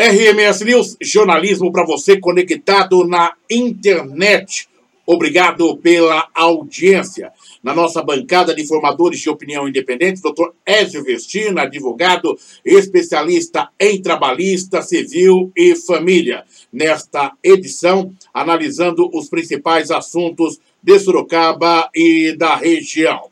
RMS 0.00 0.64
News, 0.64 0.96
jornalismo 1.02 1.72
para 1.72 1.84
você 1.84 2.20
conectado 2.20 3.04
na 3.04 3.34
internet. 3.50 4.68
Obrigado 5.04 5.76
pela 5.78 6.28
audiência. 6.32 7.32
Na 7.64 7.74
nossa 7.74 8.00
bancada 8.00 8.54
de 8.54 8.64
formadores 8.64 9.18
de 9.18 9.28
opinião 9.28 9.68
independente, 9.68 10.22
doutor 10.22 10.54
Ézio 10.64 11.02
Vestina, 11.02 11.62
advogado, 11.62 12.38
especialista 12.64 13.70
em 13.80 14.00
trabalhista, 14.00 14.82
civil 14.82 15.50
e 15.56 15.74
família. 15.74 16.44
Nesta 16.72 17.32
edição, 17.42 18.14
analisando 18.32 19.10
os 19.12 19.28
principais 19.28 19.90
assuntos 19.90 20.60
de 20.80 20.96
Sorocaba 21.00 21.90
e 21.92 22.36
da 22.38 22.54
região. 22.54 23.30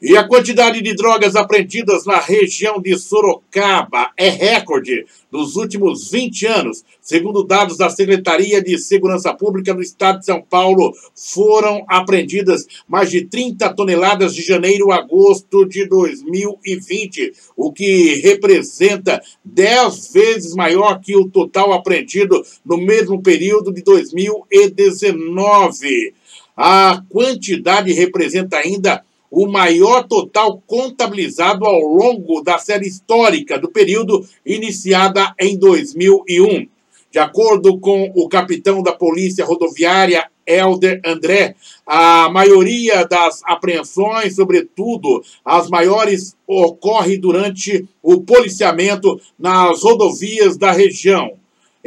E 0.00 0.16
a 0.16 0.22
quantidade 0.22 0.80
de 0.80 0.94
drogas 0.94 1.34
apreendidas 1.34 2.06
na 2.06 2.20
região 2.20 2.80
de 2.80 2.96
Sorocaba 2.96 4.12
é 4.16 4.28
recorde 4.28 5.04
nos 5.28 5.56
últimos 5.56 6.08
20 6.08 6.46
anos. 6.46 6.84
Segundo 7.02 7.42
dados 7.42 7.76
da 7.76 7.90
Secretaria 7.90 8.62
de 8.62 8.78
Segurança 8.78 9.34
Pública 9.34 9.74
do 9.74 9.82
Estado 9.82 10.20
de 10.20 10.26
São 10.26 10.40
Paulo, 10.40 10.92
foram 11.16 11.84
apreendidas 11.88 12.64
mais 12.86 13.10
de 13.10 13.24
30 13.24 13.74
toneladas 13.74 14.36
de 14.36 14.42
janeiro 14.42 14.92
a 14.92 14.98
agosto 14.98 15.64
de 15.64 15.84
2020, 15.88 17.32
o 17.56 17.72
que 17.72 18.20
representa 18.20 19.20
10 19.44 20.12
vezes 20.12 20.54
maior 20.54 21.00
que 21.00 21.16
o 21.16 21.28
total 21.28 21.72
apreendido 21.72 22.40
no 22.64 22.76
mesmo 22.76 23.20
período 23.20 23.72
de 23.72 23.82
2019. 23.82 26.14
A 26.56 27.02
quantidade 27.08 27.92
representa 27.92 28.58
ainda 28.58 29.02
o 29.30 29.46
maior 29.46 30.06
total 30.06 30.62
contabilizado 30.66 31.64
ao 31.64 31.80
longo 31.80 32.40
da 32.42 32.58
série 32.58 32.86
histórica 32.86 33.58
do 33.58 33.70
período 33.70 34.24
iniciada 34.44 35.34
em 35.38 35.58
2001. 35.58 36.66
De 37.10 37.18
acordo 37.18 37.78
com 37.78 38.12
o 38.14 38.28
capitão 38.28 38.82
da 38.82 38.92
Polícia 38.92 39.44
Rodoviária, 39.44 40.30
Helder 40.46 41.00
André, 41.04 41.54
a 41.86 42.28
maioria 42.30 43.06
das 43.06 43.42
apreensões, 43.44 44.36
sobretudo 44.36 45.22
as 45.44 45.68
maiores, 45.68 46.36
ocorre 46.46 47.18
durante 47.18 47.86
o 48.02 48.22
policiamento 48.22 49.20
nas 49.38 49.82
rodovias 49.82 50.56
da 50.56 50.72
região. 50.72 51.37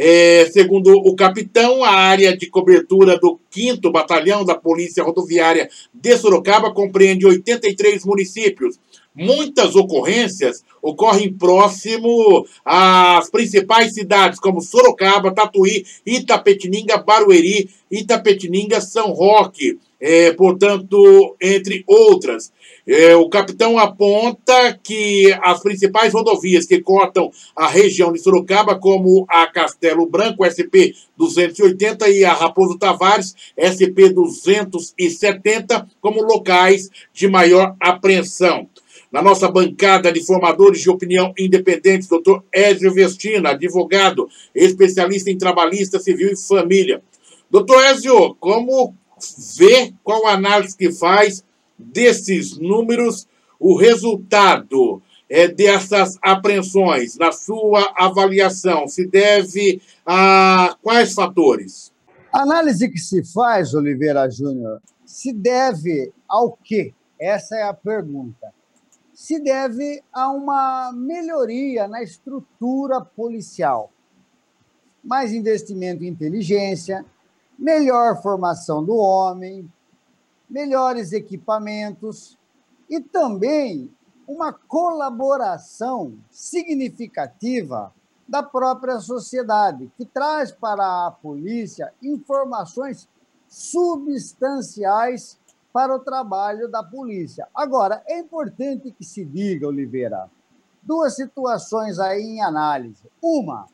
É, 0.03 0.49
segundo 0.51 0.89
o 0.91 1.15
capitão, 1.15 1.83
a 1.83 1.91
área 1.91 2.35
de 2.35 2.47
cobertura 2.47 3.19
do 3.19 3.39
5 3.51 3.91
Batalhão 3.91 4.43
da 4.43 4.55
Polícia 4.55 5.03
Rodoviária 5.03 5.69
de 5.93 6.17
Sorocaba 6.17 6.73
compreende 6.73 7.23
83 7.27 8.03
municípios. 8.03 8.79
Muitas 9.13 9.75
ocorrências 9.75 10.63
ocorrem 10.81 11.31
próximo 11.31 12.47
às 12.65 13.29
principais 13.29 13.93
cidades, 13.93 14.39
como 14.39 14.59
Sorocaba, 14.59 15.35
Tatuí, 15.35 15.85
Itapetininga, 16.03 16.97
Barueri, 16.97 17.69
Itapetininga, 17.91 18.81
São 18.81 19.11
Roque, 19.11 19.77
é, 20.01 20.31
portanto, 20.33 21.35
entre 21.39 21.83
outras. 21.85 22.51
É, 22.87 23.15
o 23.15 23.29
capitão 23.29 23.77
aponta 23.77 24.77
que 24.83 25.31
as 25.43 25.61
principais 25.61 26.11
rodovias 26.11 26.65
que 26.65 26.81
cortam 26.81 27.31
a 27.55 27.67
região 27.67 28.11
de 28.11 28.19
Sorocaba, 28.19 28.79
como 28.79 29.23
a 29.29 29.45
Castelo 29.45 30.09
Branco, 30.09 30.43
SP 30.49 30.95
280, 31.15 32.09
e 32.09 32.25
a 32.25 32.33
Raposo 32.33 32.79
Tavares, 32.79 33.35
SP 33.55 34.09
270, 34.09 35.87
como 36.01 36.23
locais 36.23 36.89
de 37.13 37.27
maior 37.27 37.75
apreensão. 37.79 38.67
Na 39.11 39.21
nossa 39.21 39.51
bancada 39.51 40.11
de 40.11 40.25
formadores 40.25 40.81
de 40.81 40.89
opinião 40.89 41.33
independentes, 41.37 42.07
doutor 42.07 42.43
Ézio 42.51 42.93
Vestina, 42.93 43.49
advogado, 43.49 44.27
especialista 44.55 45.29
em 45.29 45.37
trabalhista, 45.37 45.99
civil 45.99 46.31
e 46.31 46.37
família. 46.37 47.03
Doutor 47.51 47.83
Ézio, 47.83 48.33
como 48.39 48.95
vê 49.57 49.93
qual 50.03 50.27
análise 50.27 50.75
que 50.75 50.91
faz 50.91 51.43
desses 51.77 52.57
números, 52.57 53.27
o 53.59 53.75
resultado 53.75 55.01
é, 55.29 55.47
dessas 55.47 56.17
apreensões, 56.21 57.17
na 57.17 57.31
sua 57.31 57.93
avaliação, 57.95 58.87
se 58.87 59.07
deve 59.07 59.81
a 60.05 60.75
quais 60.81 61.13
fatores? 61.13 61.91
A 62.31 62.41
análise 62.41 62.89
que 62.89 62.97
se 62.97 63.23
faz, 63.23 63.73
Oliveira 63.73 64.29
Júnior, 64.29 64.81
se 65.05 65.33
deve 65.33 66.11
ao 66.27 66.57
quê? 66.63 66.93
Essa 67.19 67.55
é 67.55 67.63
a 67.63 67.73
pergunta. 67.73 68.53
Se 69.13 69.39
deve 69.39 70.01
a 70.11 70.31
uma 70.31 70.91
melhoria 70.93 71.87
na 71.87 72.01
estrutura 72.01 73.01
policial. 73.01 73.91
Mais 75.03 75.33
investimento 75.33 76.03
em 76.03 76.07
inteligência, 76.07 77.05
melhor 77.61 78.19
formação 78.23 78.83
do 78.83 78.95
homem, 78.95 79.71
melhores 80.49 81.13
equipamentos 81.13 82.35
e 82.89 82.99
também 82.99 83.93
uma 84.27 84.51
colaboração 84.51 86.17
significativa 86.31 87.93
da 88.27 88.41
própria 88.41 88.99
sociedade, 88.99 89.91
que 89.95 90.05
traz 90.05 90.51
para 90.51 91.05
a 91.05 91.11
polícia 91.11 91.93
informações 92.01 93.07
substanciais 93.47 95.37
para 95.71 95.95
o 95.95 95.99
trabalho 95.99 96.67
da 96.67 96.83
polícia. 96.83 97.47
Agora, 97.53 98.01
é 98.07 98.17
importante 98.19 98.91
que 98.91 99.05
se 99.05 99.23
diga, 99.23 99.67
Oliveira, 99.67 100.31
duas 100.81 101.15
situações 101.15 101.99
aí 101.99 102.23
em 102.23 102.41
análise. 102.41 103.03
Uma, 103.21 103.67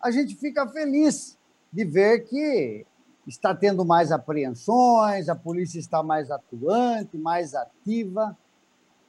a 0.00 0.10
gente 0.10 0.34
fica 0.36 0.66
feliz 0.66 1.36
de 1.70 1.84
ver 1.84 2.20
que 2.20 2.86
está 3.26 3.54
tendo 3.54 3.84
mais 3.84 4.10
apreensões, 4.10 5.28
a 5.28 5.34
polícia 5.34 5.78
está 5.78 6.02
mais 6.02 6.30
atuante, 6.30 7.16
mais 7.16 7.54
ativa. 7.54 8.36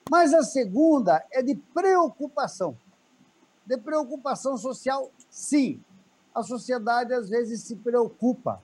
Mas 0.10 0.34
a 0.34 0.44
segunda 0.44 1.24
é 1.32 1.42
de 1.42 1.56
preocupação. 1.56 2.78
De 3.66 3.78
preocupação 3.78 4.58
social, 4.58 5.12
sim. 5.30 5.82
A 6.34 6.44
sociedade 6.44 7.14
às 7.14 7.30
vezes 7.30 7.64
se 7.64 7.76
preocupa. 7.76 8.62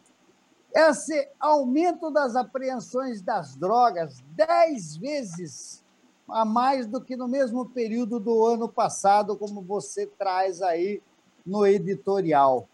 Esse 0.73 1.29
aumento 1.39 2.11
das 2.11 2.35
apreensões 2.35 3.21
das 3.21 3.55
drogas, 3.55 4.23
dez 4.35 4.95
vezes 4.97 5.83
a 6.29 6.43
mais 6.43 6.85
do 6.85 7.01
que 7.01 7.15
no 7.15 7.27
mesmo 7.27 7.65
período 7.65 8.19
do 8.19 8.45
ano 8.45 8.67
passado, 8.67 9.37
como 9.37 9.61
você 9.61 10.05
traz 10.05 10.61
aí 10.61 11.01
no 11.45 11.65
editorial. 11.65 12.67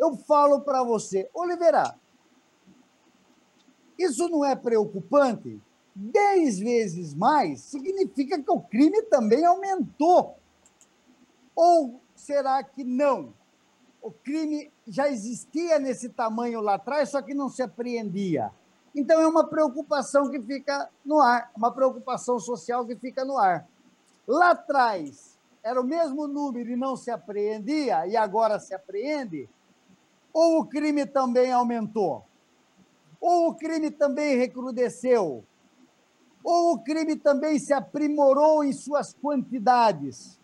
Eu 0.00 0.16
falo 0.16 0.62
para 0.62 0.82
você, 0.82 1.28
Oliveira, 1.34 1.94
isso 3.98 4.26
não 4.30 4.42
é 4.42 4.56
preocupante? 4.56 5.60
Dez 5.94 6.58
vezes 6.58 7.14
mais 7.14 7.60
significa 7.60 8.42
que 8.42 8.50
o 8.50 8.62
crime 8.62 9.02
também 9.02 9.44
aumentou. 9.44 10.38
Ou 11.54 12.00
será 12.14 12.64
que 12.64 12.82
não? 12.82 13.34
O 14.00 14.10
crime 14.10 14.72
já 14.88 15.10
existia 15.10 15.78
nesse 15.78 16.08
tamanho 16.08 16.62
lá 16.62 16.76
atrás, 16.76 17.10
só 17.10 17.20
que 17.20 17.34
não 17.34 17.50
se 17.50 17.62
apreendia. 17.62 18.50
Então 18.94 19.20
é 19.20 19.26
uma 19.26 19.46
preocupação 19.46 20.30
que 20.30 20.40
fica 20.40 20.88
no 21.04 21.20
ar, 21.20 21.50
uma 21.54 21.70
preocupação 21.70 22.38
social 22.40 22.86
que 22.86 22.96
fica 22.96 23.22
no 23.22 23.36
ar. 23.36 23.68
Lá 24.26 24.52
atrás 24.52 25.38
era 25.62 25.78
o 25.78 25.84
mesmo 25.84 26.26
número 26.26 26.70
e 26.70 26.76
não 26.76 26.96
se 26.96 27.10
apreendia, 27.10 28.06
e 28.06 28.16
agora 28.16 28.58
se 28.58 28.72
apreende? 28.72 29.46
Ou 30.32 30.60
o 30.60 30.66
crime 30.66 31.06
também 31.06 31.52
aumentou? 31.52 32.24
Ou 33.20 33.48
o 33.48 33.54
crime 33.54 33.90
também 33.90 34.36
recrudesceu? 34.36 35.44
Ou 36.42 36.72
o 36.72 36.78
crime 36.78 37.16
também 37.16 37.58
se 37.58 37.72
aprimorou 37.72 38.64
em 38.64 38.72
suas 38.72 39.12
quantidades? 39.12 40.40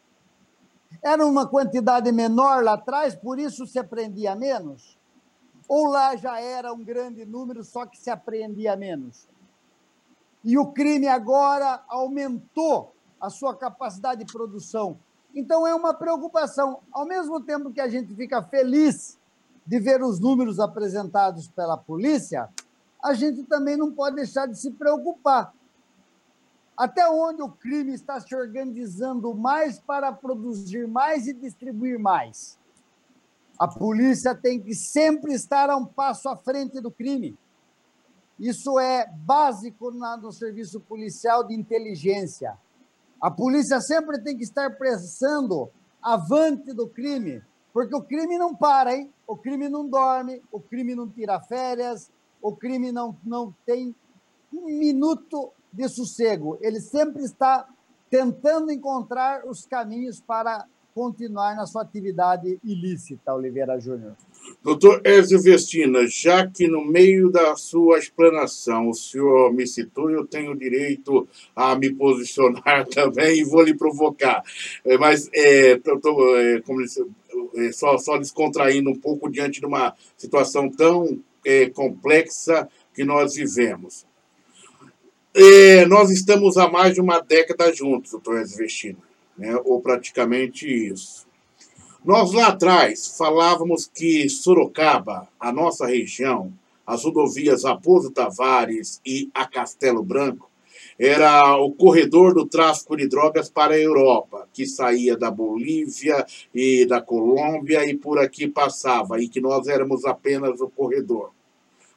Era 1.02 1.24
uma 1.26 1.46
quantidade 1.46 2.10
menor 2.12 2.62
lá 2.62 2.74
atrás, 2.74 3.14
por 3.14 3.38
isso 3.38 3.66
se 3.66 3.78
apreendia 3.78 4.34
menos? 4.34 4.98
Ou 5.68 5.86
lá 5.86 6.16
já 6.16 6.40
era 6.40 6.72
um 6.72 6.84
grande 6.84 7.24
número, 7.24 7.64
só 7.64 7.86
que 7.86 7.98
se 7.98 8.10
apreendia 8.10 8.76
menos? 8.76 9.28
E 10.44 10.56
o 10.58 10.66
crime 10.66 11.08
agora 11.08 11.82
aumentou 11.88 12.94
a 13.20 13.30
sua 13.30 13.56
capacidade 13.56 14.24
de 14.24 14.32
produção. 14.32 14.98
Então 15.34 15.66
é 15.66 15.74
uma 15.74 15.92
preocupação. 15.92 16.80
Ao 16.92 17.04
mesmo 17.04 17.40
tempo 17.40 17.72
que 17.72 17.80
a 17.80 17.88
gente 17.88 18.14
fica 18.14 18.42
feliz 18.42 19.18
de 19.66 19.80
ver 19.80 20.02
os 20.02 20.20
números 20.20 20.60
apresentados 20.60 21.48
pela 21.48 21.76
polícia, 21.76 22.48
a 23.02 23.14
gente 23.14 23.42
também 23.44 23.76
não 23.76 23.92
pode 23.92 24.16
deixar 24.16 24.46
de 24.46 24.58
se 24.58 24.70
preocupar. 24.70 25.52
Até 26.76 27.08
onde 27.08 27.42
o 27.42 27.48
crime 27.48 27.94
está 27.94 28.20
se 28.20 28.34
organizando 28.34 29.34
mais 29.34 29.78
para 29.78 30.12
produzir 30.12 30.86
mais 30.86 31.26
e 31.26 31.32
distribuir 31.32 31.98
mais? 31.98 32.58
A 33.58 33.66
polícia 33.66 34.34
tem 34.34 34.60
que 34.60 34.74
sempre 34.74 35.32
estar 35.32 35.70
a 35.70 35.76
um 35.76 35.86
passo 35.86 36.28
à 36.28 36.36
frente 36.36 36.80
do 36.80 36.90
crime. 36.90 37.36
Isso 38.38 38.78
é 38.78 39.10
básico 39.10 39.90
no 39.90 40.30
serviço 40.30 40.78
policial 40.80 41.42
de 41.42 41.54
inteligência. 41.54 42.56
A 43.20 43.30
polícia 43.30 43.80
sempre 43.80 44.20
tem 44.20 44.36
que 44.36 44.44
estar 44.44 44.76
pressando 44.76 45.70
avante 46.02 46.74
do 46.74 46.86
crime, 46.86 47.42
Porque 47.76 47.94
o 47.94 48.00
crime 48.00 48.38
não 48.38 48.54
para, 48.54 48.96
hein? 48.96 49.10
O 49.26 49.36
crime 49.36 49.68
não 49.68 49.86
dorme, 49.86 50.40
o 50.50 50.58
crime 50.58 50.94
não 50.94 51.06
tira 51.10 51.38
férias, 51.42 52.10
o 52.40 52.56
crime 52.56 52.90
não, 52.90 53.14
não 53.22 53.54
tem 53.66 53.94
um 54.50 54.64
minuto 54.64 55.52
de 55.70 55.86
sossego. 55.86 56.56
Ele 56.62 56.80
sempre 56.80 57.22
está 57.22 57.68
tentando 58.08 58.72
encontrar 58.72 59.46
os 59.46 59.66
caminhos 59.66 60.22
para 60.22 60.64
continuar 60.94 61.54
na 61.54 61.66
sua 61.66 61.82
atividade 61.82 62.58
ilícita, 62.64 63.34
Oliveira 63.34 63.78
Júnior. 63.78 64.16
Doutor 64.62 65.02
Ezio 65.04 65.42
Vestina, 65.42 66.06
já 66.06 66.46
que 66.46 66.66
no 66.66 66.82
meio 66.82 67.30
da 67.30 67.54
sua 67.56 67.98
explanação 67.98 68.88
o 68.88 68.94
senhor 68.94 69.52
me 69.52 69.66
citou, 69.66 70.10
eu 70.10 70.26
tenho 70.26 70.52
o 70.52 70.58
direito 70.58 71.28
a 71.54 71.76
me 71.76 71.92
posicionar 71.92 72.86
também 72.88 73.40
e 73.40 73.44
vou 73.44 73.60
lhe 73.60 73.76
provocar. 73.76 74.42
É, 74.82 74.96
mas 74.96 75.28
é, 75.34 75.76
tô, 75.76 76.00
tô, 76.00 76.36
é, 76.38 76.62
como 76.62 76.82
disse, 76.82 77.04
só, 77.72 77.98
só 77.98 78.18
descontraindo 78.18 78.90
um 78.90 78.98
pouco 78.98 79.30
diante 79.30 79.60
de 79.60 79.66
uma 79.66 79.94
situação 80.16 80.70
tão 80.70 81.20
é, 81.44 81.70
complexa 81.70 82.68
que 82.94 83.04
nós 83.04 83.34
vivemos. 83.34 84.06
É, 85.34 85.84
nós 85.86 86.10
estamos 86.10 86.56
há 86.56 86.68
mais 86.68 86.94
de 86.94 87.00
uma 87.00 87.20
década 87.20 87.72
juntos, 87.72 88.12
doutor 88.12 88.42
Vestina, 88.46 88.98
né? 89.36 89.54
ou 89.64 89.80
praticamente 89.80 90.66
isso. 90.66 91.26
Nós 92.04 92.32
lá 92.32 92.48
atrás 92.48 93.16
falávamos 93.18 93.90
que 93.92 94.28
Sorocaba, 94.28 95.28
a 95.38 95.52
nossa 95.52 95.86
região, 95.86 96.52
as 96.86 97.04
rodovias 97.04 97.64
Raposo 97.64 98.10
Tavares 98.10 99.00
e 99.04 99.28
a 99.34 99.44
Castelo 99.44 100.02
Branco, 100.02 100.48
era 100.98 101.56
o 101.56 101.72
corredor 101.72 102.34
do 102.34 102.46
tráfico 102.46 102.96
de 102.96 103.06
drogas 103.06 103.50
para 103.50 103.74
a 103.74 103.78
Europa, 103.78 104.48
que 104.52 104.66
saía 104.66 105.16
da 105.16 105.30
Bolívia 105.30 106.24
e 106.54 106.86
da 106.86 107.00
Colômbia 107.00 107.84
e 107.84 107.94
por 107.94 108.18
aqui 108.18 108.48
passava, 108.48 109.20
e 109.20 109.28
que 109.28 109.40
nós 109.40 109.68
éramos 109.68 110.04
apenas 110.04 110.60
o 110.60 110.68
corredor. 110.68 111.32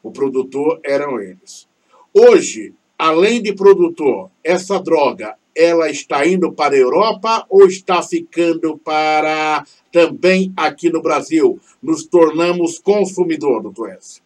O 0.04 0.12
produtor 0.12 0.80
eram 0.84 1.19
eles. 1.19 1.68
Hoje, 2.13 2.74
além 2.98 3.42
de 3.42 3.54
produtor, 3.54 4.30
essa 4.44 4.80
droga 4.80 5.36
ela 5.56 5.90
está 5.90 6.25
indo 6.25 6.54
para 6.54 6.74
a 6.74 6.78
Europa 6.78 7.45
ou 7.50 7.66
está 7.66 8.02
ficando 8.02 8.78
para 8.78 9.66
também 9.92 10.54
aqui 10.56 10.90
no 10.90 11.02
Brasil? 11.02 11.60
Nos 11.81 12.06
tornamos 12.06 12.80
consumidor, 12.80 13.63
doutor 13.63 13.90
S. 13.92 14.22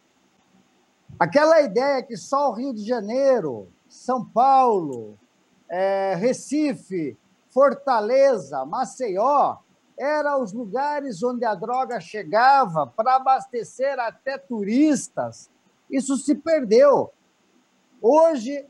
Aquela 1.19 1.61
ideia 1.61 2.03
que 2.03 2.15
só 2.17 2.49
o 2.49 2.53
Rio 2.53 2.73
de 2.73 2.85
Janeiro, 2.85 3.67
São 3.93 4.25
Paulo, 4.25 5.19
é, 5.69 6.15
Recife, 6.15 7.15
Fortaleza, 7.51 8.65
Maceió, 8.65 9.57
eram 9.95 10.41
os 10.41 10.51
lugares 10.51 11.21
onde 11.21 11.45
a 11.45 11.53
droga 11.53 12.01
chegava 12.01 12.87
para 12.87 13.17
abastecer 13.17 13.99
até 13.99 14.35
turistas. 14.35 15.47
Isso 15.91 16.17
se 16.17 16.33
perdeu. 16.33 17.11
Hoje, 18.01 18.65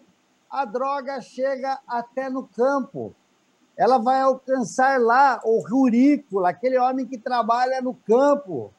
a 0.49 0.65
droga 0.65 1.21
chega 1.21 1.79
até 1.87 2.29
no 2.29 2.45
campo. 2.45 3.15
Ela 3.77 3.97
vai 3.97 4.19
alcançar 4.19 4.99
lá 4.99 5.39
o 5.45 5.65
rurícola, 5.65 6.49
aquele 6.49 6.77
homem 6.77 7.07
que 7.07 7.17
trabalha 7.17 7.81
no 7.81 7.95
campo. 7.95 8.73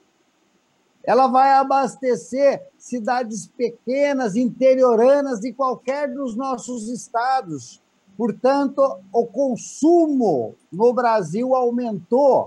Ela 1.07 1.27
vai 1.27 1.53
abastecer 1.53 2.63
cidades 2.79 3.47
pequenas, 3.47 4.37
interioranas 4.37 5.41
de 5.41 5.53
qualquer 5.53 6.13
dos 6.13 6.35
nossos 6.35 6.89
estados. 6.89 7.83
Portanto, 8.17 8.99
o 9.13 9.27
consumo 9.27 10.55
no 10.73 10.93
Brasil 10.93 11.55
aumentou 11.55 12.43